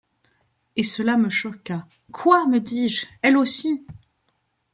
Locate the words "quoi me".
2.11-2.59